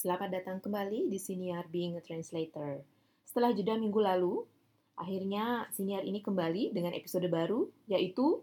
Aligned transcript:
Selamat 0.00 0.32
datang 0.32 0.64
kembali 0.64 1.12
di 1.12 1.20
Senior 1.20 1.68
Being 1.68 1.92
a 1.92 2.00
Translator. 2.00 2.80
Setelah 3.28 3.52
jeda 3.52 3.76
minggu 3.76 4.00
lalu, 4.00 4.48
akhirnya 4.96 5.68
Senior 5.76 6.08
ini 6.08 6.24
kembali 6.24 6.72
dengan 6.72 6.96
episode 6.96 7.28
baru, 7.28 7.68
yaitu 7.84 8.40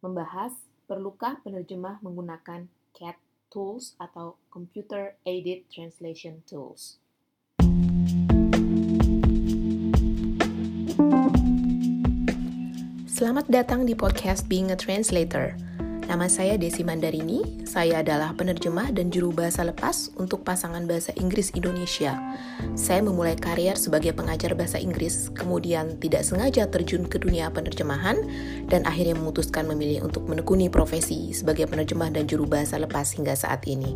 membahas 0.00 0.56
perlukah 0.88 1.44
penerjemah 1.44 2.00
menggunakan 2.00 2.72
CAT 2.96 3.20
tools 3.52 4.00
atau 4.00 4.40
Computer 4.48 5.12
Aided 5.28 5.68
Translation 5.68 6.40
Tools. 6.48 6.96
Selamat 13.04 13.44
datang 13.52 13.84
di 13.84 13.92
podcast 13.92 14.48
Being 14.48 14.72
a 14.72 14.78
Translator. 14.80 15.67
Nama 16.08 16.24
saya 16.24 16.56
Desi 16.56 16.80
Mandarini, 16.88 17.68
saya 17.68 18.00
adalah 18.00 18.32
penerjemah 18.32 18.96
dan 18.96 19.12
juru 19.12 19.28
bahasa 19.28 19.60
lepas 19.60 20.08
untuk 20.16 20.40
pasangan 20.40 20.88
bahasa 20.88 21.12
Inggris 21.20 21.52
Indonesia. 21.52 22.16
Saya 22.72 23.04
memulai 23.04 23.36
karier 23.36 23.76
sebagai 23.76 24.16
pengajar 24.16 24.56
bahasa 24.56 24.80
Inggris, 24.80 25.28
kemudian 25.36 26.00
tidak 26.00 26.24
sengaja 26.24 26.64
terjun 26.64 27.04
ke 27.04 27.20
dunia 27.20 27.52
penerjemahan, 27.52 28.24
dan 28.72 28.88
akhirnya 28.88 29.20
memutuskan 29.20 29.68
memilih 29.68 30.08
untuk 30.08 30.24
menekuni 30.24 30.72
profesi 30.72 31.36
sebagai 31.36 31.68
penerjemah 31.68 32.08
dan 32.08 32.24
juru 32.24 32.48
bahasa 32.48 32.80
lepas 32.80 33.12
hingga 33.12 33.36
saat 33.36 33.68
ini. 33.68 33.92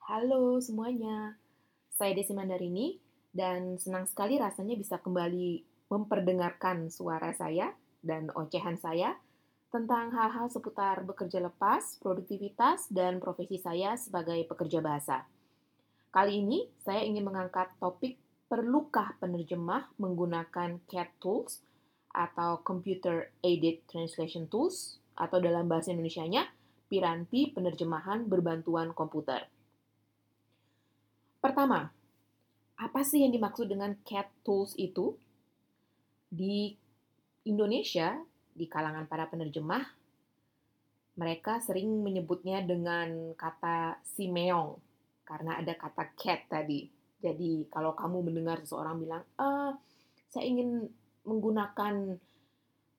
Halo 0.00 0.64
semuanya, 0.64 1.36
saya 1.92 2.16
Desi 2.16 2.32
Mandarini, 2.32 3.04
dan 3.36 3.76
senang 3.76 4.08
sekali 4.08 4.40
rasanya 4.40 4.80
bisa 4.80 4.96
kembali 4.96 5.75
memperdengarkan 5.86 6.90
suara 6.90 7.30
saya 7.34 7.74
dan 8.02 8.30
ocehan 8.34 8.78
saya 8.78 9.18
tentang 9.70 10.14
hal-hal 10.14 10.46
seputar 10.48 11.02
bekerja 11.02 11.42
lepas, 11.42 11.98
produktivitas, 12.00 12.88
dan 12.88 13.18
profesi 13.18 13.58
saya 13.58 13.98
sebagai 13.98 14.38
pekerja 14.46 14.78
bahasa. 14.80 15.26
Kali 16.14 16.40
ini 16.40 16.64
saya 16.80 17.04
ingin 17.04 17.26
mengangkat 17.26 17.74
topik 17.76 18.16
perlukah 18.46 19.18
penerjemah 19.18 19.90
menggunakan 19.98 20.80
CAT 20.86 21.10
tools 21.18 21.60
atau 22.14 22.62
Computer 22.64 23.28
Aided 23.44 23.84
Translation 23.90 24.48
Tools 24.48 25.02
atau 25.18 25.42
dalam 25.42 25.68
bahasa 25.68 25.92
Indonesia-nya 25.92 26.48
piranti 26.86 27.52
penerjemahan 27.52 28.30
berbantuan 28.30 28.94
komputer. 28.94 29.50
Pertama, 31.42 31.90
apa 32.80 33.00
sih 33.04 33.20
yang 33.26 33.34
dimaksud 33.34 33.68
dengan 33.68 33.98
cat 34.06 34.30
tools 34.46 34.72
itu? 34.80 35.18
Di 36.26 36.74
Indonesia, 37.46 38.18
di 38.52 38.66
kalangan 38.66 39.06
para 39.06 39.30
penerjemah, 39.30 39.84
mereka 41.16 41.62
sering 41.64 42.04
menyebutnya 42.04 42.60
dengan 42.60 43.32
kata 43.38 44.02
simeong, 44.04 44.76
karena 45.24 45.58
ada 45.58 45.72
kata 45.72 46.12
cat 46.18 46.44
tadi. 46.50 46.86
Jadi 47.16 47.66
kalau 47.72 47.96
kamu 47.96 48.28
mendengar 48.28 48.60
seseorang 48.60 49.00
bilang, 49.00 49.24
ah, 49.40 49.72
saya 50.28 50.44
ingin 50.44 50.84
menggunakan 51.26 52.20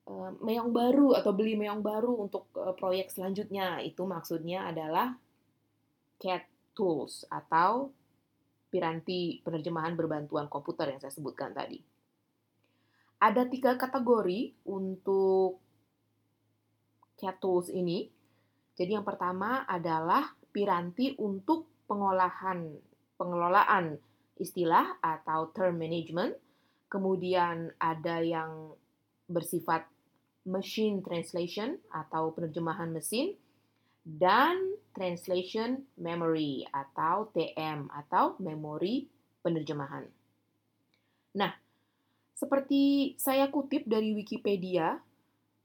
uh, 0.08 0.32
meong 0.44 0.72
baru 0.72 1.16
atau 1.16 1.32
beli 1.32 1.56
meong 1.56 1.80
baru 1.80 2.28
untuk 2.28 2.52
uh, 2.56 2.76
proyek 2.76 3.12
selanjutnya, 3.12 3.80
itu 3.84 4.04
maksudnya 4.04 4.68
adalah 4.68 5.16
cat 6.20 6.44
tools 6.76 7.24
atau 7.30 7.92
piranti 8.68 9.40
penerjemahan 9.46 9.96
berbantuan 9.96 10.52
komputer 10.52 10.92
yang 10.92 11.00
saya 11.00 11.14
sebutkan 11.14 11.56
tadi. 11.56 11.80
Ada 13.18 13.50
tiga 13.50 13.74
kategori 13.82 14.54
untuk 14.70 15.58
CAT 17.18 17.42
tools 17.42 17.74
ini. 17.74 18.06
Jadi 18.78 18.94
yang 18.94 19.02
pertama 19.02 19.66
adalah 19.66 20.38
piranti 20.54 21.18
untuk 21.18 21.66
pengolahan 21.90 22.78
pengelolaan 23.18 23.98
istilah 24.38 25.02
atau 25.02 25.50
term 25.50 25.82
management. 25.82 26.38
Kemudian 26.88 27.74
ada 27.82 28.22
yang 28.22 28.78
bersifat 29.28 29.90
machine 30.48 31.04
translation 31.04 31.76
atau 31.92 32.32
penerjemahan 32.32 32.94
mesin 32.94 33.36
dan 34.08 34.56
translation 34.96 35.84
memory 36.00 36.64
atau 36.72 37.28
TM 37.36 37.92
atau 37.92 38.40
memori 38.40 39.04
penerjemahan. 39.44 40.08
Nah, 41.36 41.52
seperti 42.38 43.14
saya 43.18 43.50
kutip 43.50 43.90
dari 43.90 44.14
Wikipedia, 44.14 45.02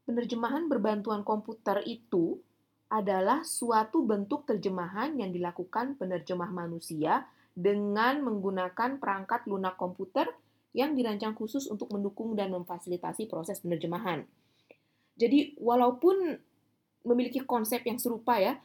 penerjemahan 0.09 0.73
berbantuan 0.73 1.21
komputer 1.21 1.85
itu 1.85 2.41
adalah 2.89 3.45
suatu 3.45 4.05
bentuk 4.05 4.49
terjemahan 4.49 5.17
yang 5.21 5.33
dilakukan 5.33 6.01
penerjemah 6.01 6.49
manusia 6.49 7.29
dengan 7.53 8.25
menggunakan 8.25 8.97
perangkat 8.97 9.45
lunak 9.45 9.77
komputer 9.77 10.29
yang 10.73 10.97
dirancang 10.97 11.37
khusus 11.37 11.69
untuk 11.69 11.93
mendukung 11.93 12.33
dan 12.33 12.49
memfasilitasi 12.57 13.29
proses 13.29 13.61
penerjemahan. 13.61 14.25
Jadi, 15.21 15.61
walaupun 15.61 16.41
memiliki 17.07 17.43
konsep 17.43 17.83
yang 17.87 17.99
serupa 17.99 18.39
ya. 18.39 18.59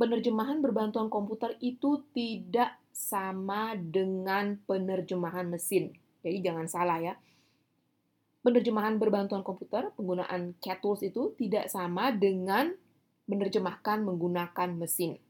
Penerjemahan 0.00 0.64
berbantuan 0.64 1.12
komputer 1.12 1.60
itu 1.60 2.00
tidak 2.16 2.80
sama 2.88 3.76
dengan 3.76 4.56
penerjemahan 4.64 5.44
mesin. 5.44 5.92
Jadi 6.24 6.40
jangan 6.40 6.64
salah 6.72 6.96
ya. 7.04 7.14
Penerjemahan 8.40 8.96
berbantuan 8.96 9.44
komputer, 9.44 9.92
penggunaan 9.94 10.56
CAT 10.64 10.80
tools 10.80 11.04
itu 11.04 11.36
tidak 11.36 11.68
sama 11.68 12.08
dengan 12.08 12.72
menerjemahkan 13.28 14.00
menggunakan 14.00 14.68
mesin. 14.74 15.20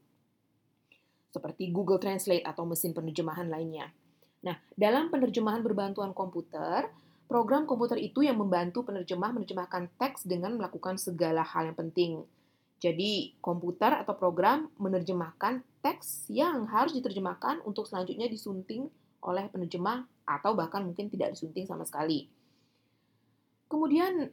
Seperti 1.31 1.71
Google 1.75 1.99
Translate 1.99 2.47
atau 2.47 2.63
mesin 2.63 2.95
penerjemahan 2.95 3.51
lainnya. 3.51 3.91
Nah, 4.41 4.57
dalam 4.73 5.11
penerjemahan 5.11 5.59
berbantuan 5.59 6.15
komputer, 6.15 6.87
program 7.27 7.67
komputer 7.67 7.99
itu 7.99 8.23
yang 8.23 8.39
membantu 8.39 8.87
penerjemah 8.87 9.35
menerjemahkan 9.35 9.91
teks 9.99 10.23
dengan 10.23 10.55
melakukan 10.55 10.95
segala 10.95 11.43
hal 11.43 11.71
yang 11.71 11.77
penting 11.77 12.23
jadi, 12.81 13.37
komputer 13.45 13.93
atau 13.93 14.17
program 14.17 14.65
menerjemahkan 14.81 15.61
teks 15.85 16.25
yang 16.33 16.65
harus 16.65 16.97
diterjemahkan 16.97 17.61
untuk 17.61 17.85
selanjutnya 17.85 18.25
disunting 18.25 18.89
oleh 19.21 19.45
penerjemah 19.53 20.09
atau 20.25 20.57
bahkan 20.57 20.81
mungkin 20.81 21.05
tidak 21.13 21.37
disunting 21.37 21.69
sama 21.69 21.85
sekali. 21.85 22.25
Kemudian, 23.71 24.27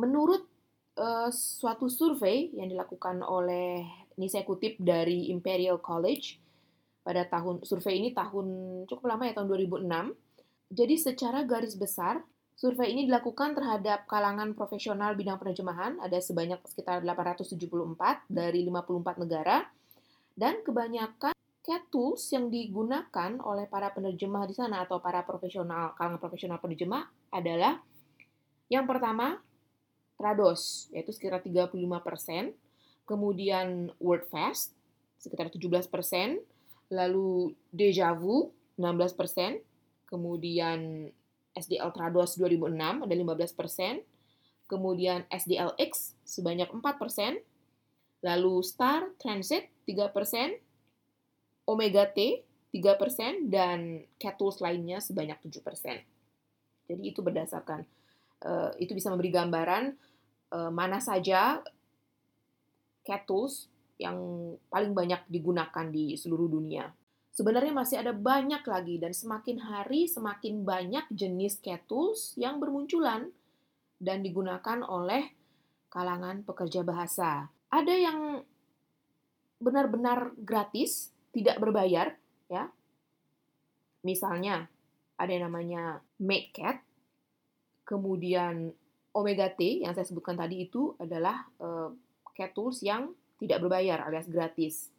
menurut 0.00 0.48
uh, 0.96 1.28
suatu 1.28 1.92
survei 1.92 2.48
yang 2.56 2.72
dilakukan 2.72 3.20
oleh 3.20 3.84
ini 4.16 4.32
saya 4.32 4.48
kutip 4.48 4.80
dari 4.80 5.28
Imperial 5.28 5.76
College 5.76 6.40
pada 7.04 7.28
tahun 7.28 7.60
survei 7.60 8.00
ini 8.00 8.16
tahun 8.16 8.46
cukup 8.88 9.04
lama 9.04 9.28
ya 9.28 9.36
tahun 9.36 9.52
2006. 9.52 10.16
Jadi 10.72 10.94
secara 10.96 11.44
garis 11.44 11.76
besar 11.76 12.24
Survei 12.56 12.88
ini 12.96 13.04
dilakukan 13.04 13.52
terhadap 13.52 14.08
kalangan 14.08 14.56
profesional 14.56 15.12
bidang 15.12 15.36
penerjemahan, 15.36 16.00
ada 16.00 16.16
sebanyak 16.16 16.56
sekitar 16.64 17.04
874 17.04 17.52
dari 18.32 18.64
54 18.64 19.20
negara, 19.20 19.68
dan 20.32 20.64
kebanyakan 20.64 21.36
CAT 21.60 21.84
tools 21.92 22.24
yang 22.32 22.48
digunakan 22.48 23.36
oleh 23.44 23.68
para 23.68 23.92
penerjemah 23.92 24.48
di 24.48 24.56
sana 24.56 24.88
atau 24.88 25.04
para 25.04 25.20
profesional, 25.28 25.92
kalangan 26.00 26.16
profesional 26.16 26.56
penerjemah 26.56 27.04
adalah 27.28 27.76
yang 28.66 28.84
pertama, 28.86 29.42
Trados, 30.16 30.88
yaitu 30.90 31.12
sekitar 31.12 31.44
35%, 31.44 32.56
kemudian 33.04 33.92
WordFast, 34.00 34.72
sekitar 35.20 35.52
17%, 35.52 35.86
lalu 36.90 37.52
Deja 37.70 38.16
Vu, 38.16 38.50
16%, 38.80 39.60
kemudian 40.08 41.10
SDL 41.56 41.90
Trados 41.92 42.36
2006 42.36 42.76
ada 42.76 43.14
15%, 43.14 44.04
kemudian 44.68 45.24
SDLX 45.30 46.16
sebanyak 46.26 46.68
4%, 46.68 47.40
lalu 48.24 48.54
Star 48.66 49.08
Transit 49.20 49.70
3%, 49.88 50.58
Omega 51.66 52.04
T 52.10 52.42
3%, 52.74 53.48
dan 53.48 54.04
Cat 54.20 54.36
Tools 54.36 54.60
lainnya 54.60 55.00
sebanyak 55.00 55.38
7%. 55.40 56.04
Jadi 56.86 57.02
itu 57.02 57.20
berdasarkan, 57.24 57.82
uh, 58.44 58.74
itu 58.76 58.92
bisa 58.92 59.08
memberi 59.08 59.32
gambaran 59.32 59.84
uh, 60.52 60.70
mana 60.74 61.00
saja 61.00 61.62
Cat 63.06 63.22
Tools 63.24 63.70
yang 63.96 64.16
paling 64.68 64.92
banyak 64.92 65.24
digunakan 65.30 65.86
di 65.88 66.18
seluruh 66.18 66.50
dunia. 66.52 66.92
Sebenarnya 67.36 67.72
masih 67.72 68.00
ada 68.00 68.16
banyak 68.16 68.64
lagi 68.64 68.96
dan 68.96 69.12
semakin 69.12 69.60
hari 69.60 70.08
semakin 70.08 70.64
banyak 70.64 71.04
jenis 71.12 71.60
cat 71.60 71.84
tools 71.84 72.32
yang 72.40 72.56
bermunculan 72.56 73.28
dan 74.00 74.24
digunakan 74.24 74.80
oleh 74.88 75.36
kalangan 75.92 76.40
pekerja 76.48 76.80
bahasa. 76.80 77.52
Ada 77.68 77.92
yang 77.92 78.40
benar-benar 79.60 80.32
gratis, 80.36 81.12
tidak 81.32 81.60
berbayar, 81.60 82.16
ya. 82.48 82.72
Misalnya 84.00 84.72
ada 85.20 85.28
yang 85.32 85.52
namanya 85.52 86.00
MakeCat, 86.20 86.84
kemudian 87.86 88.74
Omega 89.16 89.48
T 89.48 89.86
yang 89.86 89.96
saya 89.96 90.04
sebutkan 90.04 90.36
tadi 90.36 90.68
itu 90.68 90.92
adalah 91.00 91.46
uh, 91.62 91.88
cat 92.36 92.52
tools 92.52 92.84
yang 92.84 93.14
tidak 93.40 93.64
berbayar 93.64 94.04
alias 94.04 94.28
gratis. 94.28 94.92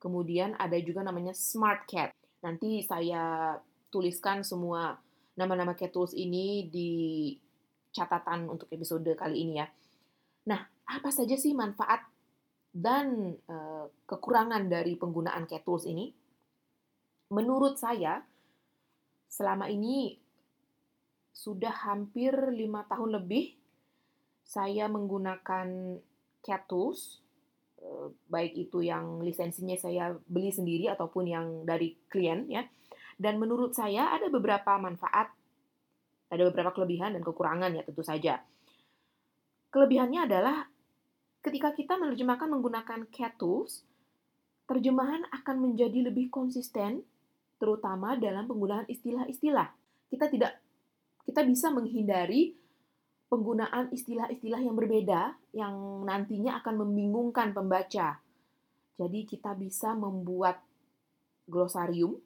Kemudian 0.00 0.56
ada 0.56 0.74
juga 0.80 1.04
namanya 1.04 1.36
Smart 1.36 1.86
Cat. 1.86 2.10
Nanti 2.40 2.80
saya 2.82 3.54
tuliskan 3.92 4.42
semua 4.42 4.96
nama-nama 5.36 5.76
cat 5.76 5.92
tools 5.92 6.16
ini 6.16 6.66
di 6.66 6.90
catatan 7.92 8.48
untuk 8.48 8.66
episode 8.72 9.06
kali 9.14 9.44
ini 9.44 9.60
ya. 9.60 9.68
Nah, 10.48 10.60
apa 10.88 11.10
saja 11.12 11.36
sih 11.36 11.52
manfaat 11.52 12.02
dan 12.70 13.36
uh, 13.50 13.86
kekurangan 14.08 14.66
dari 14.66 14.96
penggunaan 14.96 15.46
cat 15.46 15.62
tools 15.62 15.86
ini? 15.86 16.10
Menurut 17.30 17.78
saya, 17.78 18.24
selama 19.30 19.70
ini 19.70 20.18
sudah 21.40 21.72
hampir 21.72 22.36
lima 22.52 22.84
tahun 22.84 23.16
lebih 23.16 23.56
saya 24.44 24.92
menggunakan 24.92 25.96
cat 26.44 26.68
tools, 26.68 27.24
uh, 27.80 28.12
baik 28.28 28.68
itu 28.68 28.84
yang 28.84 29.24
lisensinya 29.24 29.72
saya 29.80 30.12
beli 30.28 30.52
sendiri 30.52 30.92
ataupun 30.92 31.24
yang 31.24 31.46
dari 31.64 31.96
klien 32.12 32.44
ya. 32.44 32.68
Dan 33.16 33.40
menurut 33.40 33.72
saya 33.72 34.12
ada 34.12 34.28
beberapa 34.28 34.76
manfaat, 34.76 35.32
ada 36.28 36.42
beberapa 36.52 36.76
kelebihan 36.76 37.16
dan 37.16 37.24
kekurangan 37.24 37.72
ya 37.72 37.82
tentu 37.88 38.04
saja. 38.04 38.44
Kelebihannya 39.72 40.28
adalah 40.28 40.68
ketika 41.40 41.72
kita 41.72 41.96
menerjemahkan 41.96 42.52
menggunakan 42.52 43.08
cat 43.08 43.40
tools, 43.40 43.88
terjemahan 44.68 45.24
akan 45.32 45.56
menjadi 45.56 46.12
lebih 46.12 46.28
konsisten, 46.28 47.00
terutama 47.56 48.18
dalam 48.20 48.44
penggunaan 48.44 48.84
istilah-istilah. 48.92 49.72
Kita 50.10 50.26
tidak 50.26 50.69
kita 51.30 51.46
bisa 51.46 51.70
menghindari 51.70 52.58
penggunaan 53.30 53.94
istilah-istilah 53.94 54.58
yang 54.66 54.74
berbeda 54.74 55.38
yang 55.54 56.02
nantinya 56.02 56.58
akan 56.58 56.82
membingungkan 56.82 57.54
pembaca. 57.54 58.18
Jadi 58.98 59.20
kita 59.30 59.54
bisa 59.54 59.94
membuat 59.94 60.58
glosarium 61.46 62.18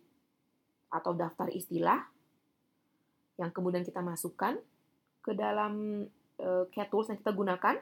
atau 0.88 1.12
daftar 1.12 1.52
istilah 1.52 2.00
yang 3.36 3.52
kemudian 3.52 3.84
kita 3.84 4.00
masukkan 4.00 4.56
ke 5.20 5.36
dalam 5.36 6.06
cat 6.72 6.88
tools 6.88 7.12
yang 7.12 7.20
kita 7.20 7.36
gunakan 7.36 7.76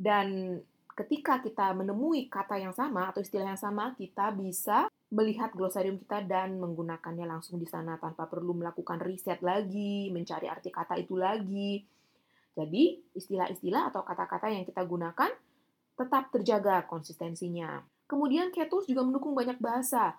dan 0.00 0.56
ketika 0.96 1.44
kita 1.44 1.76
menemui 1.76 2.32
kata 2.32 2.56
yang 2.56 2.72
sama 2.72 3.12
atau 3.12 3.20
istilah 3.20 3.52
yang 3.52 3.60
sama 3.60 3.92
kita 4.00 4.32
bisa 4.32 4.88
melihat 5.12 5.52
glosarium 5.52 6.00
kita 6.00 6.24
dan 6.24 6.56
menggunakannya 6.56 7.28
langsung 7.28 7.60
di 7.60 7.68
sana 7.68 8.00
tanpa 8.00 8.24
perlu 8.24 8.56
melakukan 8.56 8.96
riset 9.04 9.44
lagi, 9.44 10.08
mencari 10.08 10.48
arti 10.48 10.72
kata 10.72 10.96
itu 10.96 11.20
lagi. 11.20 11.84
Jadi, 12.56 12.96
istilah-istilah 13.12 13.92
atau 13.92 14.00
kata-kata 14.04 14.48
yang 14.48 14.64
kita 14.64 14.80
gunakan 14.88 15.28
tetap 15.92 16.32
terjaga 16.32 16.88
konsistensinya. 16.88 17.84
Kemudian 18.08 18.52
Tools 18.52 18.88
juga 18.88 19.04
mendukung 19.04 19.36
banyak 19.36 19.60
bahasa 19.60 20.16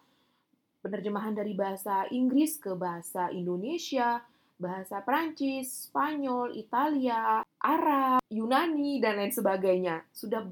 penerjemahan 0.85 1.33
dari 1.33 1.57
bahasa 1.57 2.05
Inggris 2.13 2.61
ke 2.61 2.77
bahasa 2.77 3.33
Indonesia, 3.33 4.21
bahasa 4.57 5.01
Prancis, 5.01 5.89
Spanyol, 5.89 6.53
Italia, 6.53 7.41
Arab, 7.61 8.21
Yunani, 8.29 9.01
dan 9.01 9.17
lain 9.17 9.33
sebagainya. 9.33 10.05
Sudah 10.13 10.45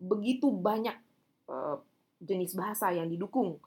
begitu 0.00 0.50
banyak 0.52 0.96
uh, 1.48 1.80
jenis 2.24 2.56
bahasa 2.56 2.90
yang 2.90 3.06
didukung 3.06 3.60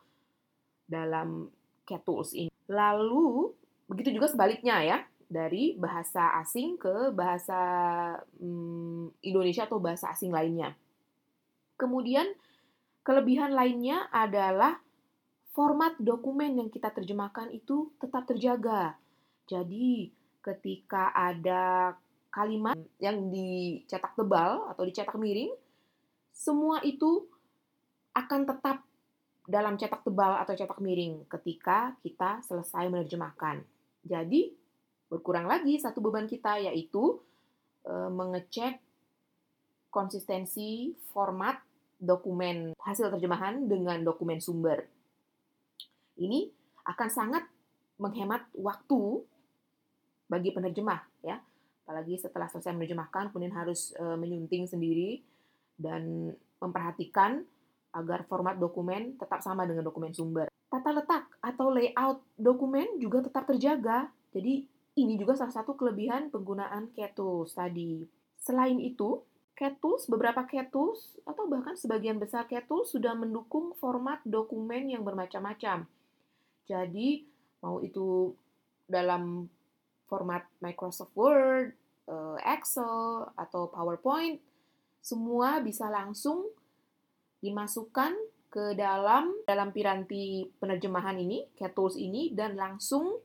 dalam 0.89 1.47
Cat 1.85 2.01
Tools 2.03 2.33
ini. 2.33 2.51
Lalu, 2.67 3.53
begitu 3.87 4.11
juga 4.11 4.27
sebaliknya 4.27 4.83
ya, 4.83 4.97
dari 5.27 5.75
bahasa 5.75 6.39
asing 6.39 6.79
ke 6.79 7.11
bahasa 7.11 7.59
um, 8.39 9.11
Indonesia 9.23 9.67
atau 9.67 9.79
bahasa 9.79 10.11
asing 10.11 10.31
lainnya. 10.31 10.75
Kemudian, 11.77 12.25
kelebihan 13.05 13.53
lainnya 13.53 14.07
adalah 14.09 14.79
format 15.51 15.95
dokumen 15.99 16.57
yang 16.59 16.69
kita 16.71 16.91
terjemahkan 16.91 17.51
itu 17.53 17.91
tetap 18.01 18.25
terjaga. 18.25 18.97
Jadi, 19.47 20.11
ketika 20.43 21.11
ada 21.15 21.95
kalimat 22.31 22.75
yang 22.99 23.31
dicetak 23.31 24.15
tebal 24.15 24.67
atau 24.71 24.83
dicetak 24.83 25.15
miring, 25.15 25.51
semua 26.31 26.79
itu 26.83 27.25
akan 28.17 28.49
tetap 28.49 28.81
dalam 29.47 29.77
cetak 29.77 30.03
tebal 30.03 30.41
atau 30.41 30.57
cetak 30.57 30.81
miring 30.81 31.23
ketika 31.29 31.95
kita 32.01 32.41
selesai 32.43 32.89
menerjemahkan. 32.89 33.63
Jadi, 34.03 34.51
berkurang 35.07 35.47
lagi 35.47 35.79
satu 35.79 36.03
beban 36.03 36.27
kita, 36.27 36.59
yaitu 36.59 37.21
e, 37.87 37.93
mengecek 38.11 38.81
konsistensi 39.87 40.91
format 41.15 41.61
dokumen 41.95 42.75
hasil 42.83 43.07
terjemahan 43.13 43.69
dengan 43.71 44.03
dokumen 44.03 44.43
sumber. 44.43 44.83
Ini 46.19 46.51
akan 46.83 47.09
sangat 47.09 47.47
menghemat 47.97 48.51
waktu 48.57 49.23
bagi 50.27 50.51
penerjemah 50.51 51.01
ya. 51.23 51.39
Apalagi 51.87 52.19
setelah 52.19 52.51
selesai 52.51 52.75
menerjemahkan 52.75 53.31
kemudian 53.31 53.55
harus 53.55 53.95
e, 53.95 54.03
menyunting 54.19 54.67
sendiri 54.67 55.23
dan 55.79 56.35
memperhatikan 56.59 57.47
agar 57.97 58.29
format 58.29 58.53
dokumen 58.61 59.17
tetap 59.17 59.41
sama 59.41 59.65
dengan 59.65 59.81
dokumen 59.81 60.13
sumber. 60.13 60.45
Tata 60.69 60.93
letak 60.93 61.25
atau 61.41 61.73
layout 61.73 62.21
dokumen 62.37 63.01
juga 63.01 63.25
tetap 63.25 63.49
terjaga. 63.49 64.13
Jadi 64.31 64.69
ini 64.97 65.13
juga 65.17 65.37
salah 65.37 65.53
satu 65.53 65.73
kelebihan 65.73 66.29
penggunaan 66.29 66.93
Cat 66.93 67.17
Tools 67.17 67.53
tadi. 67.53 68.05
Selain 68.37 68.77
itu, 68.81 69.21
Cat 69.57 69.77
Tools, 69.81 70.05
beberapa 70.09 70.45
Cat 70.45 70.69
Tools, 70.69 71.17
atau 71.25 71.49
bahkan 71.49 71.73
sebagian 71.77 72.21
besar 72.21 72.45
Cat 72.45 72.65
Tools 72.69 72.93
sudah 72.93 73.13
mendukung 73.17 73.73
format 73.77 74.21
dokumen 74.25 74.89
yang 74.89 75.05
bermacam-macam. 75.05 75.85
Jadi, 76.65 77.25
mau 77.61 77.81
itu 77.81 78.33
dalam 78.89 79.49
format 80.09 80.45
Microsoft 80.61 81.13
Word, 81.13 81.77
eh, 82.09 82.37
Excel, 82.57 83.29
atau 83.37 83.69
PowerPoint, 83.69 84.41
semua 85.01 85.61
bisa 85.61 85.87
langsung 85.87 86.49
dimasukkan 87.41 88.13
ke 88.47 88.73
dalam 88.73 89.33
dalam 89.45 89.69
piranti 89.75 90.47
penerjemahan 90.57 91.19
ini, 91.19 91.45
Cat 91.53 91.75
Tools 91.75 91.99
ini, 91.99 92.33
dan 92.33 92.57
langsung 92.57 93.19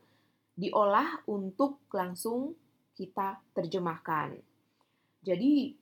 diolah 0.53 1.25
untuk 1.25 1.81
langsung 1.89 2.53
kita 2.93 3.41
terjemahkan. 3.57 4.37
Jadi, 5.23 5.73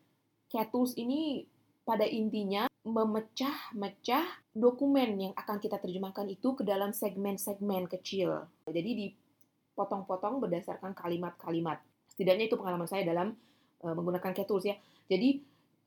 Cat 0.47 0.71
Tools 0.71 0.95
ini 0.95 1.43
pada 1.81 2.05
intinya 2.07 2.71
memecah-mecah 2.81 4.25
dokumen 4.57 5.29
yang 5.29 5.33
akan 5.38 5.61
kita 5.61 5.77
terjemahkan 5.77 6.25
itu 6.29 6.57
ke 6.57 6.63
dalam 6.65 6.95
segmen-segmen 6.95 7.85
kecil. 7.85 8.50
Jadi 8.65 8.91
dipotong-potong 8.97 10.41
berdasarkan 10.41 10.97
kalimat-kalimat. 10.97 11.77
Setidaknya 12.09 12.50
itu 12.50 12.57
pengalaman 12.57 12.89
saya 12.89 13.05
dalam 13.05 13.38
uh, 13.85 13.93
menggunakan 13.93 14.33
Cat 14.33 14.47
Tools 14.50 14.65
ya. 14.65 14.75
Jadi 15.05 15.45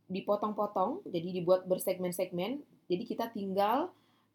dipotong-potong, 0.09 1.05
jadi 1.09 1.29
dibuat 1.33 1.65
bersegmen-segmen. 1.65 2.61
Jadi 2.91 3.03
kita 3.09 3.33
tinggal 3.33 3.89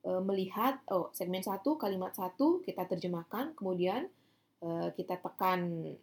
uh, 0.05 0.21
melihat 0.25 0.81
oh 0.89 1.13
segmen 1.13 1.45
satu 1.45 1.77
kalimat 1.77 2.13
satu 2.15 2.61
kita 2.65 2.89
terjemahkan, 2.89 3.53
kemudian 3.53 4.09
uh, 4.65 4.89
kita 4.97 5.21
tekan 5.21 5.93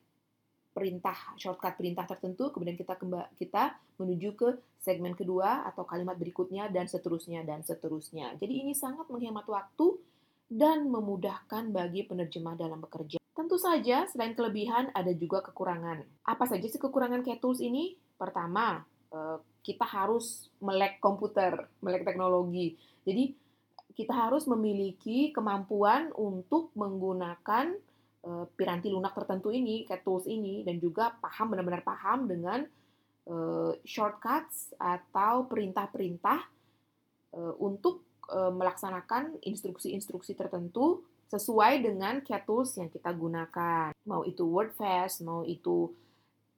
perintah 0.77 1.17
shortcut 1.41 1.73
perintah 1.81 2.05
tertentu 2.05 2.53
kemudian 2.53 2.77
kita 2.77 3.01
kita 3.41 3.81
menuju 3.97 4.37
ke 4.37 4.61
segmen 4.77 5.17
kedua 5.17 5.65
atau 5.65 5.89
kalimat 5.89 6.21
berikutnya 6.21 6.69
dan 6.69 6.85
seterusnya 6.85 7.41
dan 7.49 7.65
seterusnya. 7.65 8.37
Jadi 8.37 8.61
ini 8.61 8.77
sangat 8.77 9.09
menghemat 9.09 9.49
waktu 9.49 9.97
dan 10.53 10.87
memudahkan 10.93 11.73
bagi 11.73 12.05
penerjemah 12.05 12.55
dalam 12.61 12.85
bekerja. 12.85 13.17
Tentu 13.33 13.57
saja 13.57 14.05
selain 14.07 14.37
kelebihan 14.37 14.93
ada 14.93 15.11
juga 15.17 15.41
kekurangan. 15.43 16.05
Apa 16.29 16.45
saja 16.45 16.69
sih 16.69 16.79
kekurangan 16.79 17.25
Cat 17.25 17.41
Tools 17.41 17.65
ini? 17.65 17.97
Pertama, 18.17 18.85
kita 19.67 19.83
harus 19.83 20.47
melek 20.63 21.03
komputer, 21.03 21.67
melek 21.83 22.07
teknologi. 22.07 22.79
Jadi 23.03 23.35
kita 23.97 24.13
harus 24.13 24.45
memiliki 24.47 25.33
kemampuan 25.33 26.13
untuk 26.15 26.71
menggunakan 26.77 27.75
uh, 28.23 28.45
piranti 28.55 28.93
lunak 28.93 29.17
tertentu 29.17 29.51
ini, 29.51 29.89
cat 29.89 30.05
tools 30.05 30.29
ini, 30.29 30.63
dan 30.63 30.77
juga 30.79 31.17
paham 31.19 31.51
benar-benar 31.51 31.83
paham 31.83 32.29
dengan 32.29 32.63
uh, 33.27 33.73
shortcuts 33.83 34.77
atau 34.77 35.49
perintah-perintah 35.49 36.45
uh, 37.35 37.55
untuk 37.59 38.05
uh, 38.29 38.53
melaksanakan 38.53 39.41
instruksi-instruksi 39.43 40.37
tertentu 40.37 41.03
sesuai 41.27 41.83
dengan 41.83 42.23
cat 42.23 42.47
tools 42.47 42.79
yang 42.79 42.93
kita 42.93 43.11
gunakan. 43.11 43.91
Mau 44.07 44.23
itu 44.23 44.47
WordFast, 44.47 45.27
mau 45.27 45.43
itu 45.43 45.91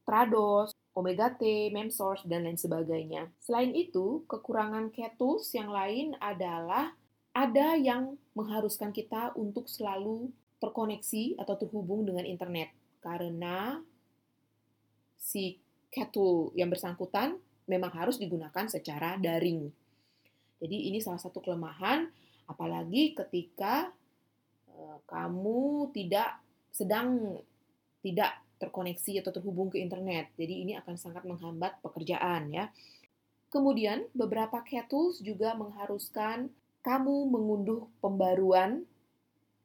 Trados, 0.05 0.73
Omega 0.99 1.31
T, 1.31 1.71
MemSource, 1.71 2.27
dan 2.27 2.43
lain 2.43 2.59
sebagainya. 2.59 3.31
Selain 3.39 3.71
itu, 3.71 4.27
kekurangan 4.27 4.91
tools 5.15 5.55
yang 5.55 5.71
lain 5.71 6.19
adalah 6.19 6.91
ada 7.31 7.79
yang 7.79 8.19
mengharuskan 8.35 8.91
kita 8.91 9.31
untuk 9.39 9.71
selalu 9.71 10.35
terkoneksi 10.59 11.39
atau 11.39 11.55
terhubung 11.55 12.03
dengan 12.03 12.27
internet 12.27 12.75
karena 12.99 13.79
si 15.15 15.63
kettle 15.95 16.51
yang 16.59 16.67
bersangkutan 16.67 17.39
memang 17.71 17.95
harus 17.95 18.19
digunakan 18.19 18.67
secara 18.67 19.15
daring. 19.23 19.71
Jadi 20.59 20.91
ini 20.91 20.99
salah 20.99 21.23
satu 21.23 21.39
kelemahan, 21.39 22.11
apalagi 22.51 23.15
ketika 23.15 23.95
uh, 24.75 24.99
kamu 25.07 25.95
tidak 25.95 26.43
sedang 26.75 27.39
tidak 28.03 28.35
terkoneksi 28.59 29.23
atau 29.23 29.31
terhubung 29.31 29.71
ke 29.71 29.79
internet. 29.79 30.35
Jadi 30.35 30.67
ini 30.67 30.73
akan 30.77 30.95
sangat 30.99 31.23
menghambat 31.25 31.79
pekerjaan 31.81 32.51
ya. 32.51 32.71
Kemudian 33.49 34.05
beberapa 34.13 34.61
tools 34.91 35.25
juga 35.25 35.57
mengharuskan 35.57 36.53
kamu 36.85 37.33
mengunduh 37.33 37.89
pembaruan 38.05 38.85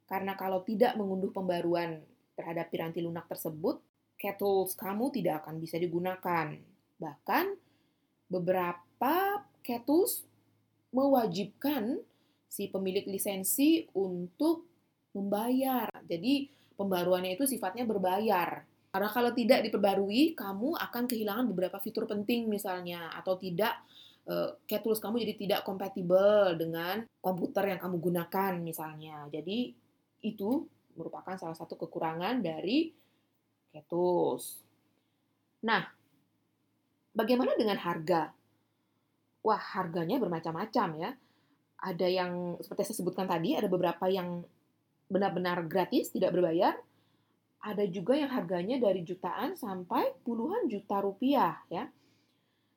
karena 0.08 0.38
kalau 0.40 0.64
tidak 0.64 0.96
mengunduh 0.96 1.34
pembaruan 1.34 2.00
terhadap 2.38 2.70
piranti 2.70 3.02
lunak 3.02 3.28
tersebut, 3.28 3.82
tools 4.40 4.78
kamu 4.80 5.12
tidak 5.12 5.44
akan 5.44 5.60
bisa 5.60 5.76
digunakan. 5.76 6.56
Bahkan 7.02 7.46
beberapa 8.32 9.44
tools 9.84 10.24
mewajibkan 10.94 12.00
si 12.48 12.70
pemilik 12.70 13.04
lisensi 13.10 13.90
untuk 13.98 14.64
membayar. 15.18 15.90
Jadi 16.06 16.48
pembaruannya 16.78 17.34
itu 17.36 17.50
sifatnya 17.50 17.84
berbayar. 17.84 18.64
Karena 18.94 19.10
kalau 19.10 19.34
tidak 19.34 19.66
diperbarui, 19.66 20.38
kamu 20.38 20.78
akan 20.78 21.04
kehilangan 21.10 21.50
beberapa 21.50 21.82
fitur 21.82 22.06
penting 22.06 22.46
misalnya, 22.46 23.10
atau 23.18 23.42
tidak 23.42 23.82
uh, 24.30 24.54
tools 24.70 25.02
kamu 25.02 25.26
jadi 25.26 25.34
tidak 25.34 25.60
kompatibel 25.66 26.54
dengan 26.54 27.02
komputer 27.18 27.74
yang 27.74 27.82
kamu 27.82 27.98
gunakan 27.98 28.54
misalnya. 28.62 29.26
Jadi 29.34 29.74
itu 30.22 30.70
merupakan 30.94 31.34
salah 31.42 31.58
satu 31.58 31.74
kekurangan 31.74 32.46
dari 32.46 32.94
tools. 33.90 34.62
Nah, 35.66 35.90
bagaimana 37.18 37.58
dengan 37.58 37.82
harga? 37.82 38.30
Wah, 39.42 39.64
harganya 39.74 40.22
bermacam-macam 40.22 40.90
ya. 41.02 41.12
Ada 41.82 42.08
yang 42.08 42.62
seperti 42.62 42.94
saya 42.94 43.02
sebutkan 43.02 43.26
tadi, 43.26 43.58
ada 43.58 43.66
beberapa 43.66 44.06
yang 44.06 44.46
benar-benar 45.10 45.66
gratis, 45.66 46.14
tidak 46.14 46.32
berbayar, 46.32 46.78
ada 47.64 47.88
juga 47.88 48.20
yang 48.20 48.28
harganya 48.28 48.76
dari 48.76 49.08
jutaan 49.08 49.56
sampai 49.56 50.12
puluhan 50.28 50.68
juta 50.68 51.00
rupiah 51.00 51.64
ya. 51.72 51.88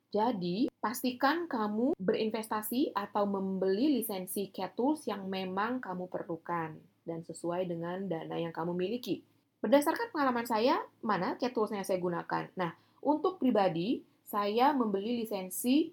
Jadi, 0.07 0.71
pastikan 0.79 1.51
kamu 1.51 1.91
berinvestasi 1.99 2.95
atau 2.95 3.27
membeli 3.27 3.99
lisensi 3.99 4.47
cat 4.55 4.71
tools 4.79 5.03
yang 5.03 5.27
memang 5.27 5.83
kamu 5.83 6.07
perlukan 6.07 6.79
dan 7.03 7.19
sesuai 7.27 7.67
dengan 7.67 8.07
dana 8.07 8.39
yang 8.39 8.55
kamu 8.55 8.71
miliki. 8.71 9.19
Berdasarkan 9.59 10.15
pengalaman 10.15 10.47
saya, 10.47 10.79
mana 11.03 11.35
cat 11.35 11.51
tools 11.51 11.75
yang 11.75 11.83
saya 11.83 11.99
gunakan? 11.99 12.47
Nah, 12.55 12.71
untuk 13.03 13.35
pribadi, 13.35 13.99
saya 14.23 14.71
membeli 14.71 15.27
lisensi 15.27 15.91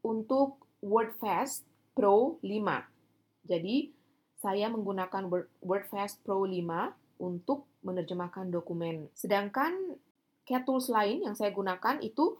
untuk 0.00 0.64
WordFast 0.80 1.68
Pro 1.92 2.40
5. 2.40 3.44
Jadi, 3.44 3.92
saya 4.40 4.72
menggunakan 4.72 5.28
WordFast 5.60 6.24
Pro 6.24 6.48
5 6.48 7.20
untuk 7.20 7.68
menerjemahkan 7.84 8.48
dokumen. 8.48 9.12
Sedangkan 9.12 10.00
CAT 10.48 10.64
tools 10.64 10.88
lain 10.88 11.24
yang 11.24 11.36
saya 11.36 11.52
gunakan 11.52 12.00
itu 12.00 12.36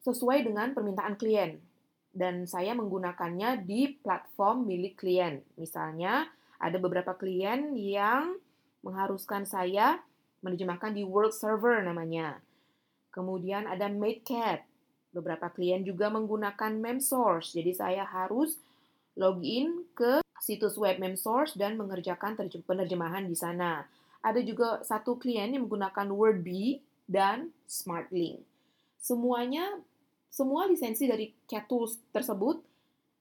sesuai 0.00 0.48
dengan 0.48 0.72
permintaan 0.72 1.16
klien 1.20 1.60
dan 2.10 2.48
saya 2.48 2.74
menggunakannya 2.74 3.62
di 3.62 4.00
platform 4.00 4.66
milik 4.66 4.98
klien. 4.98 5.44
Misalnya, 5.54 6.26
ada 6.58 6.76
beberapa 6.76 7.14
klien 7.14 7.72
yang 7.76 8.36
mengharuskan 8.82 9.46
saya 9.46 10.00
menerjemahkan 10.40 10.96
di 10.96 11.04
World 11.04 11.36
Server 11.36 11.80
namanya. 11.84 12.40
Kemudian 13.12 13.68
ada 13.68 13.86
MadeCat. 13.86 14.66
Beberapa 15.10 15.50
klien 15.50 15.82
juga 15.82 16.06
menggunakan 16.06 16.70
MemSource. 16.78 17.58
Jadi 17.58 17.74
saya 17.74 18.06
harus 18.06 18.54
login 19.18 19.82
ke 19.98 20.22
situs 20.38 20.78
web 20.78 21.02
MemSource 21.02 21.58
dan 21.58 21.74
mengerjakan 21.74 22.38
penerjemahan 22.38 23.26
di 23.26 23.34
sana. 23.34 23.84
Ada 24.20 24.40
juga 24.44 24.84
satu 24.84 25.16
klien 25.16 25.48
yang 25.48 25.64
menggunakan 25.64 26.08
WordBee 26.12 26.84
dan 27.08 27.50
SmartLink. 27.64 28.44
Semuanya, 29.00 29.80
semua 30.28 30.68
lisensi 30.68 31.08
dari 31.08 31.32
Cat 31.48 31.66
Tools 31.66 31.96
tersebut 32.12 32.60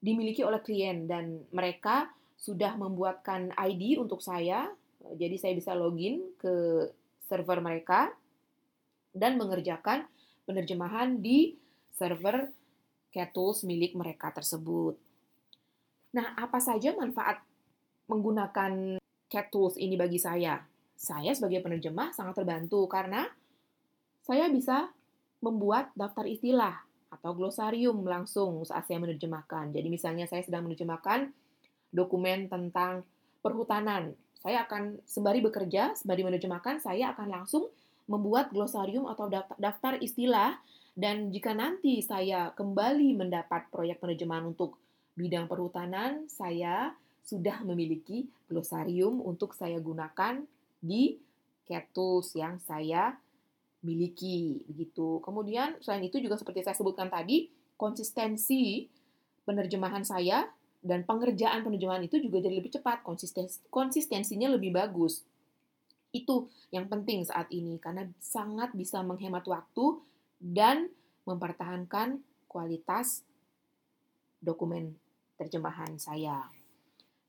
dimiliki 0.04 0.44
oleh 0.44 0.60
klien 0.60 1.08
dan 1.08 1.44
mereka 1.56 2.12
sudah 2.40 2.76
membuatkan 2.76 3.52
ID 3.56 4.00
untuk 4.00 4.24
saya, 4.24 4.72
jadi 5.16 5.36
saya 5.40 5.54
bisa 5.56 5.76
login 5.76 6.24
ke 6.40 6.88
server 7.28 7.60
mereka 7.60 8.12
dan 9.12 9.40
mengerjakan 9.40 10.08
penerjemahan 10.44 11.20
di 11.20 11.56
server 11.96 12.52
Cat 13.12 13.32
Tools 13.32 13.64
milik 13.64 13.96
mereka 13.96 14.32
tersebut. 14.36 15.00
Nah, 16.10 16.34
apa 16.38 16.58
saja 16.58 16.94
manfaat 16.98 17.46
menggunakan 18.10 18.98
cat 19.30 19.48
tools 19.54 19.78
ini 19.78 19.94
bagi 19.94 20.18
saya? 20.18 20.58
Saya 21.00 21.32
sebagai 21.32 21.64
penerjemah 21.64 22.12
sangat 22.12 22.44
terbantu 22.44 22.84
karena 22.92 23.24
saya 24.28 24.52
bisa 24.52 24.92
membuat 25.40 25.96
daftar 25.96 26.28
istilah 26.28 26.76
atau 27.08 27.32
glosarium 27.32 28.04
langsung 28.04 28.68
saat 28.68 28.84
saya 28.86 29.00
menerjemahkan. 29.00 29.72
Jadi 29.72 29.88
misalnya 29.88 30.28
saya 30.28 30.44
sedang 30.44 30.68
menerjemahkan 30.68 31.32
dokumen 31.96 32.52
tentang 32.52 33.08
perhutanan. 33.40 34.12
Saya 34.44 34.68
akan 34.68 35.00
sembari 35.08 35.40
bekerja, 35.40 35.96
sembari 35.96 36.28
menerjemahkan, 36.28 36.84
saya 36.84 37.16
akan 37.16 37.28
langsung 37.32 37.72
membuat 38.12 38.52
glosarium 38.52 39.08
atau 39.08 39.32
daftar 39.56 39.96
istilah 40.04 40.60
dan 41.00 41.32
jika 41.32 41.56
nanti 41.56 42.04
saya 42.04 42.52
kembali 42.60 43.16
mendapat 43.16 43.72
proyek 43.72 44.04
penerjemahan 44.04 44.52
untuk 44.52 44.76
bidang 45.16 45.48
perhutanan, 45.48 46.28
saya 46.28 46.92
sudah 47.24 47.64
memiliki 47.64 48.28
glosarium 48.52 49.24
untuk 49.24 49.56
saya 49.56 49.80
gunakan 49.80 50.44
di 50.80 51.20
cat 51.70 51.94
yang 52.34 52.58
saya 52.58 53.14
miliki 53.86 54.66
begitu. 54.68 55.24
Kemudian 55.24 55.78
selain 55.80 56.04
itu 56.04 56.20
juga 56.20 56.36
seperti 56.36 56.66
saya 56.66 56.76
sebutkan 56.76 57.08
tadi, 57.08 57.48
konsistensi 57.80 58.90
penerjemahan 59.48 60.04
saya 60.04 60.50
dan 60.80 61.04
pengerjaan 61.04 61.64
penerjemahan 61.64 62.04
itu 62.04 62.20
juga 62.20 62.44
jadi 62.44 62.56
lebih 62.60 62.76
cepat, 62.80 63.04
konsistensi 63.04 63.64
konsistensinya 63.72 64.52
lebih 64.52 64.76
bagus. 64.76 65.24
Itu 66.12 66.50
yang 66.74 66.90
penting 66.90 67.24
saat 67.28 67.48
ini 67.54 67.78
karena 67.78 68.10
sangat 68.20 68.74
bisa 68.74 69.00
menghemat 69.06 69.46
waktu 69.46 70.02
dan 70.42 70.90
mempertahankan 71.28 72.20
kualitas 72.50 73.22
dokumen 74.42 74.96
terjemahan 75.38 76.00
saya. 76.02 76.48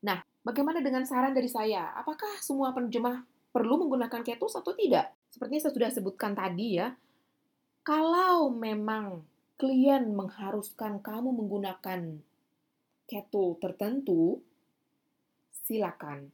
Nah, 0.01 0.19
bagaimana 0.41 0.81
dengan 0.81 1.05
saran 1.05 1.35
dari 1.35 1.47
saya? 1.47 1.93
Apakah 1.93 2.41
semua 2.41 2.73
penerjemah 2.73 3.30
perlu 3.51 3.85
menggunakan 3.85 4.23
ketus 4.23 4.55
atau 4.57 4.71
tidak? 4.73 5.11
Seperti 5.31 5.59
saya 5.59 5.75
sudah 5.75 5.91
sebutkan 5.91 6.31
tadi 6.35 6.79
ya, 6.79 6.91
kalau 7.83 8.51
memang 8.51 9.23
klien 9.59 10.09
mengharuskan 10.11 11.03
kamu 11.03 11.29
menggunakan 11.35 12.17
ketul 13.05 13.59
tertentu, 13.59 14.39
silakan. 15.67 16.31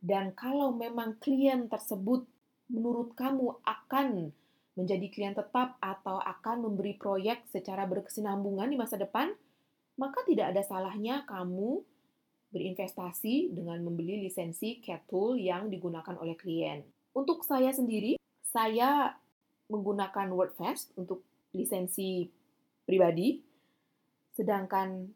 Dan 0.00 0.32
kalau 0.32 0.72
memang 0.74 1.16
klien 1.20 1.68
tersebut 1.70 2.26
menurut 2.72 3.12
kamu 3.14 3.60
akan 3.62 4.32
menjadi 4.78 5.06
klien 5.12 5.34
tetap 5.36 5.76
atau 5.82 6.22
akan 6.22 6.70
memberi 6.70 6.96
proyek 6.96 7.44
secara 7.52 7.84
berkesinambungan 7.84 8.70
di 8.70 8.76
masa 8.80 8.96
depan, 8.96 9.34
maka 10.00 10.24
tidak 10.24 10.56
ada 10.56 10.62
salahnya 10.64 11.28
kamu 11.28 11.84
berinvestasi 12.50 13.54
dengan 13.54 13.78
membeli 13.82 14.26
lisensi 14.26 14.82
cat 14.82 15.06
tool 15.06 15.38
yang 15.38 15.70
digunakan 15.70 16.14
oleh 16.18 16.34
klien. 16.34 16.82
Untuk 17.14 17.46
saya 17.46 17.70
sendiri, 17.70 18.18
saya 18.42 19.14
menggunakan 19.70 20.30
WordFast 20.34 20.98
untuk 20.98 21.22
lisensi 21.54 22.26
pribadi, 22.82 23.38
sedangkan 24.34 25.06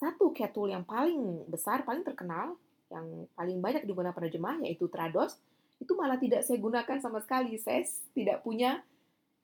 satu 0.00 0.32
cat 0.32 0.56
tool 0.56 0.72
yang 0.72 0.88
paling 0.88 1.44
besar, 1.48 1.84
paling 1.84 2.00
terkenal, 2.00 2.56
yang 2.88 3.28
paling 3.36 3.60
banyak 3.60 3.84
digunakan 3.84 4.16
penerjemah, 4.16 4.64
yaitu 4.64 4.88
Trados, 4.88 5.36
itu 5.76 5.92
malah 5.92 6.16
tidak 6.16 6.44
saya 6.44 6.56
gunakan 6.56 6.98
sama 7.00 7.20
sekali. 7.20 7.60
Saya 7.60 7.84
tidak 8.16 8.40
punya 8.40 8.80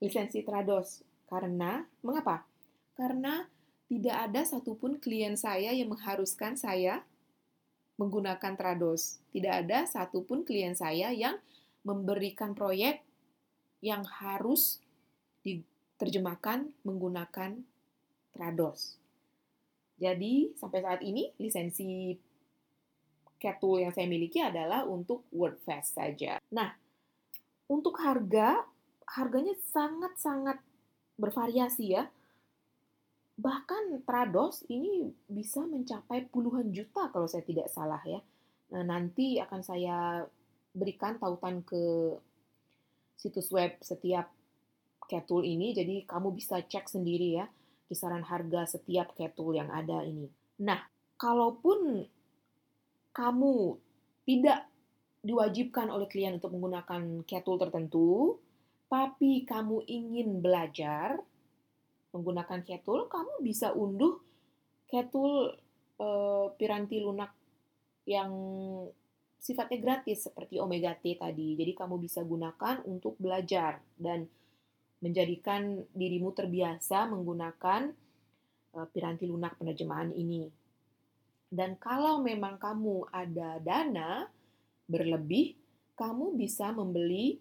lisensi 0.01 0.41
Trados. 0.41 1.05
Karena, 1.29 1.83
mengapa? 2.01 2.45
Karena 2.97 3.43
tidak 3.87 4.15
ada 4.29 4.41
satupun 4.43 4.99
klien 4.99 5.39
saya 5.39 5.71
yang 5.71 5.87
mengharuskan 5.87 6.59
saya 6.59 7.07
menggunakan 7.95 8.53
Trados. 8.59 9.23
Tidak 9.31 9.53
ada 9.65 9.87
satupun 9.87 10.43
klien 10.43 10.75
saya 10.75 11.15
yang 11.15 11.39
memberikan 11.87 12.51
proyek 12.51 13.01
yang 13.79 14.03
harus 14.03 14.83
diterjemahkan 15.41 16.67
menggunakan 16.83 17.63
Trados. 18.35 18.99
Jadi, 19.97 20.53
sampai 20.59 20.79
saat 20.83 21.01
ini 21.01 21.33
lisensi 21.41 22.13
cat 23.41 23.57
tool 23.57 23.81
yang 23.81 23.93
saya 23.95 24.05
miliki 24.05 24.43
adalah 24.43 24.85
untuk 24.85 25.25
WordFast 25.33 25.97
saja. 25.97 26.37
Nah, 26.53 26.69
untuk 27.65 27.97
harga, 28.03 28.61
harganya 29.09 29.57
sangat-sangat 29.73 30.61
bervariasi 31.17 31.97
ya 31.97 32.05
bahkan 33.37 34.01
Trados 34.01 34.65
ini 34.67 35.13
bisa 35.29 35.61
mencapai 35.61 36.25
puluhan 36.33 36.73
juta 36.73 37.13
kalau 37.13 37.29
saya 37.29 37.45
tidak 37.45 37.69
salah 37.69 38.01
ya. 38.03 38.17
Nah, 38.73 38.83
nanti 38.83 39.37
akan 39.37 39.61
saya 39.61 40.25
berikan 40.73 41.21
tautan 41.21 41.61
ke 41.61 42.17
situs 43.17 43.49
web 43.53 43.77
setiap 43.79 44.29
ketul 45.07 45.45
ini, 45.45 45.71
jadi 45.71 46.03
kamu 46.03 46.35
bisa 46.35 46.59
cek 46.59 46.91
sendiri 46.91 47.39
ya 47.39 47.47
kisaran 47.87 48.25
harga 48.27 48.67
setiap 48.77 49.15
ketul 49.15 49.55
yang 49.55 49.71
ada 49.71 50.03
ini. 50.03 50.27
Nah, 50.59 50.83
kalaupun 51.15 52.03
kamu 53.15 53.79
tidak 54.27 54.67
diwajibkan 55.23 55.87
oleh 55.87 56.05
klien 56.11 56.35
untuk 56.35 56.51
menggunakan 56.51 57.23
ketul 57.23 57.55
tertentu, 57.55 58.37
tapi 58.91 59.47
kamu 59.47 59.87
ingin 59.87 60.43
belajar 60.43 61.23
menggunakan 62.15 62.63
ketul, 62.63 63.11
kamu 63.11 63.43
bisa 63.43 63.75
unduh 63.75 64.19
ketul 64.87 65.55
eh, 65.99 66.47
piranti 66.55 67.03
lunak 67.03 67.31
yang 68.07 68.31
sifatnya 69.37 69.79
gratis 69.79 70.27
seperti 70.27 70.59
Omega 70.59 70.95
T 70.95 71.15
tadi. 71.15 71.55
Jadi 71.55 71.71
kamu 71.75 71.95
bisa 72.01 72.23
gunakan 72.23 72.83
untuk 72.87 73.15
belajar 73.19 73.79
dan 73.95 74.27
menjadikan 74.99 75.85
dirimu 75.93 76.33
terbiasa 76.33 77.05
menggunakan 77.05 77.93
uh, 78.73 78.87
piranti 78.89 79.29
lunak 79.29 79.53
penerjemahan 79.61 80.09
ini. 80.17 80.49
Dan 81.47 81.77
kalau 81.77 82.19
memang 82.19 82.57
kamu 82.57 83.07
ada 83.13 83.61
dana 83.61 84.25
berlebih, 84.89 85.53
kamu 85.93 86.33
bisa 86.35 86.73
membeli 86.73 87.37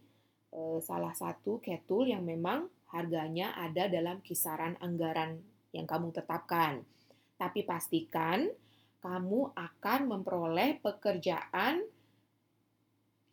uh, 0.52 0.78
salah 0.84 1.16
satu 1.16 1.58
ketul 1.64 2.12
yang 2.12 2.22
memang 2.22 2.68
harganya 2.90 3.54
ada 3.58 3.90
dalam 3.90 4.22
kisaran 4.22 4.78
anggaran 4.78 5.42
yang 5.74 5.86
kamu 5.88 6.14
tetapkan. 6.14 6.86
Tapi 7.36 7.66
pastikan 7.66 8.48
kamu 9.02 9.52
akan 9.54 10.00
memperoleh 10.08 10.80
pekerjaan 10.80 11.84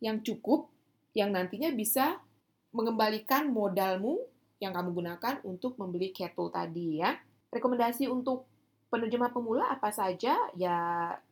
yang 0.02 0.20
cukup 0.20 0.68
yang 1.16 1.32
nantinya 1.32 1.72
bisa 1.72 2.20
mengembalikan 2.74 3.48
modalmu 3.48 4.18
yang 4.58 4.74
kamu 4.74 4.90
gunakan 4.92 5.34
untuk 5.46 5.78
membeli 5.78 6.10
kettle 6.10 6.50
tadi 6.50 7.00
ya. 7.00 7.14
Rekomendasi 7.54 8.10
untuk 8.10 8.50
penerjemah 8.90 9.30
pemula 9.30 9.70
apa 9.70 9.94
saja? 9.94 10.34
Ya, 10.58 10.78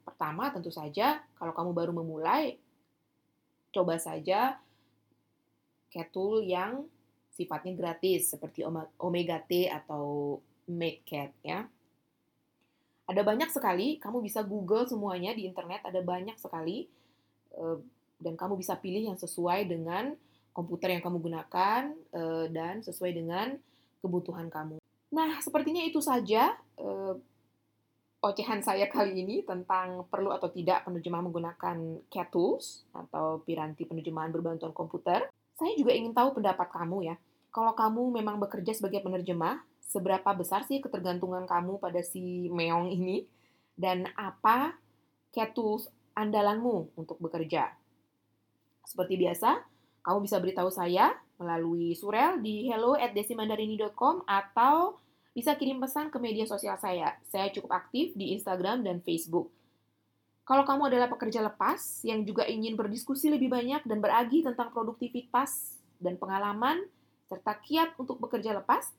pertama 0.07 0.55
tentu 0.55 0.71
saja 0.71 1.21
kalau 1.37 1.52
kamu 1.52 1.71
baru 1.75 1.93
memulai 1.95 2.59
coba 3.73 3.97
saja 3.97 4.61
kettle 5.88 6.45
yang 6.45 6.87
sifatnya 7.33 7.73
gratis 7.73 8.31
seperti 8.31 8.62
Omega 9.01 9.41
T 9.43 9.67
atau 9.67 10.39
Cat 11.09 11.33
ya. 11.43 11.67
Ada 13.09 13.27
banyak 13.27 13.51
sekali, 13.51 13.99
kamu 13.99 14.23
bisa 14.23 14.47
Google 14.47 14.87
semuanya 14.87 15.35
di 15.35 15.45
internet, 15.45 15.83
ada 15.85 16.01
banyak 16.01 16.39
sekali 16.39 16.87
eh, 17.53 17.79
dan 18.23 18.39
kamu 18.39 18.55
bisa 18.55 18.79
pilih 18.79 19.11
yang 19.11 19.19
sesuai 19.19 19.67
dengan 19.67 20.15
komputer 20.53 20.95
yang 20.95 21.03
kamu 21.03 21.19
gunakan 21.19 21.83
uh, 22.12 22.47
dan 22.53 22.85
sesuai 22.85 23.17
dengan 23.17 23.57
kebutuhan 24.05 24.53
kamu. 24.53 24.79
Nah, 25.12 25.41
sepertinya 25.41 25.81
itu 25.81 25.99
saja 26.05 26.57
uh, 26.77 27.17
ocehan 28.23 28.61
saya 28.61 28.87
kali 28.87 29.25
ini 29.25 29.43
tentang 29.43 30.07
perlu 30.07 30.31
atau 30.31 30.53
tidak 30.53 30.85
penerjemah 30.87 31.25
menggunakan 31.25 31.77
CAT 32.07 32.29
tools 32.31 32.85
atau 32.93 33.41
piranti 33.43 33.89
penerjemahan 33.89 34.31
berbantuan 34.31 34.77
komputer. 34.77 35.27
Saya 35.57 35.73
juga 35.77 35.93
ingin 35.93 36.17
tahu 36.17 36.41
pendapat 36.41 36.69
kamu 36.73 37.13
ya. 37.13 37.17
Kalau 37.53 37.77
kamu 37.77 38.17
memang 38.17 38.41
bekerja 38.41 38.73
sebagai 38.73 39.05
penerjemah, 39.05 39.61
seberapa 39.85 40.33
besar 40.33 40.65
sih 40.65 40.81
ketergantungan 40.81 41.45
kamu 41.45 41.77
pada 41.77 42.01
si 42.01 42.49
meong 42.49 42.89
ini? 42.89 43.29
Dan 43.77 44.09
apa 44.17 44.77
CAT 45.33 45.53
tools 45.53 45.88
andalanmu 46.17 46.97
untuk 46.97 47.21
bekerja? 47.21 47.73
Seperti 48.88 49.21
biasa, 49.21 49.61
kamu 50.03 50.19
bisa 50.25 50.37
beritahu 50.41 50.69
saya 50.73 51.12
melalui 51.37 51.95
surel 51.95 52.41
di 52.41 52.69
hello 52.69 52.97
at 52.97 53.12
desimandarini.com 53.12 54.25
atau 54.27 54.97
bisa 55.33 55.57
kirim 55.57 55.81
pesan 55.81 56.12
ke 56.12 56.19
media 56.21 56.45
sosial 56.45 56.77
saya. 56.77 57.17
Saya 57.29 57.49
cukup 57.49 57.73
aktif 57.73 58.12
di 58.12 58.37
Instagram 58.37 58.85
dan 58.85 59.01
Facebook. 59.01 59.49
Kalau 60.42 60.66
kamu 60.66 60.90
adalah 60.90 61.07
pekerja 61.07 61.38
lepas 61.38 62.02
yang 62.02 62.26
juga 62.26 62.42
ingin 62.50 62.74
berdiskusi 62.74 63.31
lebih 63.31 63.46
banyak 63.46 63.87
dan 63.87 64.02
beragi 64.02 64.42
tentang 64.42 64.74
produktivitas 64.74 65.78
dan 66.02 66.18
pengalaman, 66.18 66.83
serta 67.31 67.55
kiat 67.62 67.94
untuk 67.94 68.18
bekerja 68.18 68.59
lepas, 68.59 68.90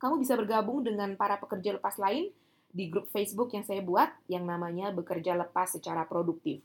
kamu 0.00 0.24
bisa 0.24 0.36
bergabung 0.36 0.84
dengan 0.84 1.16
para 1.16 1.36
pekerja 1.36 1.72
lepas 1.76 2.00
lain 2.00 2.32
di 2.76 2.92
grup 2.92 3.08
Facebook 3.08 3.56
yang 3.56 3.64
saya 3.64 3.80
buat 3.80 4.12
yang 4.28 4.44
namanya 4.44 4.92
Bekerja 4.92 5.32
Lepas 5.32 5.80
Secara 5.80 6.04
Produktif. 6.04 6.60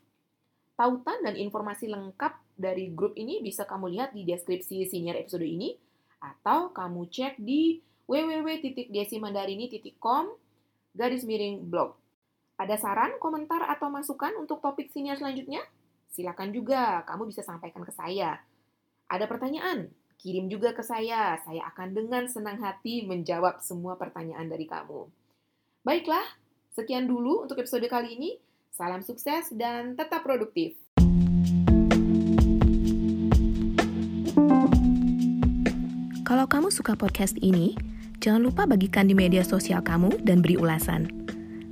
Tautan 0.76 1.24
dan 1.24 1.40
informasi 1.40 1.88
lengkap 1.88 2.36
dari 2.60 2.92
grup 2.92 3.16
ini 3.16 3.40
bisa 3.40 3.64
kamu 3.64 3.96
lihat 3.96 4.12
di 4.12 4.28
deskripsi 4.28 4.92
senior 4.92 5.16
episode 5.16 5.48
ini 5.48 5.80
atau 6.20 6.76
kamu 6.76 7.08
cek 7.08 7.40
di 7.40 7.80
www.desimandarini.com 8.10 10.26
garis 10.92 11.24
miring 11.24 11.64
blog. 11.70 12.01
Ada 12.62 12.78
saran, 12.78 13.18
komentar, 13.18 13.66
atau 13.66 13.90
masukan 13.90 14.38
untuk 14.38 14.62
topik 14.62 14.94
senior 14.94 15.18
selanjutnya? 15.18 15.66
Silakan 16.14 16.54
juga, 16.54 17.02
kamu 17.10 17.34
bisa 17.34 17.42
sampaikan 17.42 17.82
ke 17.82 17.90
saya. 17.90 18.38
Ada 19.10 19.26
pertanyaan? 19.26 19.90
Kirim 20.22 20.46
juga 20.46 20.70
ke 20.78 20.86
saya. 20.86 21.42
Saya 21.42 21.66
akan 21.74 21.98
dengan 21.98 22.30
senang 22.30 22.62
hati 22.62 23.02
menjawab 23.10 23.66
semua 23.66 23.98
pertanyaan 23.98 24.46
dari 24.46 24.70
kamu. 24.70 25.10
Baiklah, 25.82 26.22
sekian 26.78 27.10
dulu 27.10 27.50
untuk 27.50 27.58
episode 27.58 27.90
kali 27.90 28.14
ini. 28.14 28.38
Salam 28.70 29.02
sukses 29.02 29.50
dan 29.58 29.98
tetap 29.98 30.22
produktif. 30.22 30.78
Kalau 36.30 36.46
kamu 36.46 36.70
suka 36.70 36.94
podcast 36.94 37.42
ini, 37.42 37.74
jangan 38.22 38.46
lupa 38.46 38.70
bagikan 38.70 39.10
di 39.10 39.18
media 39.18 39.42
sosial 39.42 39.82
kamu 39.82 40.22
dan 40.22 40.46
beri 40.46 40.62
ulasan. 40.62 41.21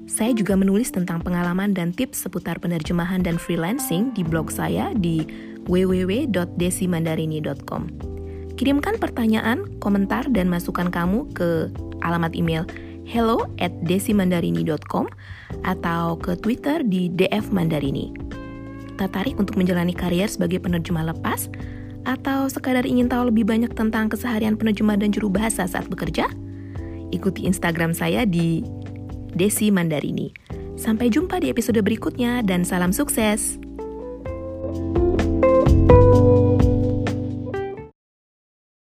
Saya 0.09 0.33
juga 0.33 0.57
menulis 0.57 0.89
tentang 0.89 1.21
pengalaman 1.21 1.77
dan 1.77 1.93
tips 1.93 2.25
seputar 2.25 2.57
penerjemahan 2.57 3.21
dan 3.21 3.37
freelancing 3.37 4.09
di 4.17 4.25
blog 4.25 4.49
saya 4.49 4.89
di 4.97 5.21
www.desimandarini.com. 5.69 7.81
Kirimkan 8.57 8.97
pertanyaan, 8.97 9.69
komentar, 9.77 10.25
dan 10.33 10.49
masukan 10.49 10.89
kamu 10.89 11.29
ke 11.37 11.69
alamat 12.01 12.33
email 12.33 12.65
hello 13.05 13.45
at 13.61 13.69
desimandarini.com 13.85 15.05
atau 15.61 16.17
ke 16.17 16.33
Twitter 16.41 16.81
di 16.81 17.13
DF 17.13 17.53
Mandarini. 17.53 18.09
Tertarik 18.97 19.37
untuk 19.37 19.61
menjalani 19.61 19.93
karier 19.93 20.27
sebagai 20.27 20.59
penerjemah 20.59 21.13
lepas? 21.13 21.53
Atau 22.09 22.49
sekadar 22.49 22.89
ingin 22.89 23.13
tahu 23.13 23.29
lebih 23.29 23.45
banyak 23.45 23.77
tentang 23.77 24.09
keseharian 24.09 24.57
penerjemah 24.57 24.97
dan 24.97 25.13
juru 25.13 25.29
bahasa 25.29 25.69
saat 25.69 25.85
bekerja? 25.85 26.25
Ikuti 27.09 27.45
Instagram 27.45 27.93
saya 27.93 28.25
di 28.25 28.65
Desi 29.33 29.69
Mandarini. 29.73 30.31
Sampai 30.79 31.11
jumpa 31.11 31.43
di 31.43 31.51
episode 31.51 31.81
berikutnya, 31.83 32.41
dan 32.45 32.63
salam 32.63 32.95
sukses! 32.95 33.59
thank 34.69 34.97
you 34.97 35.08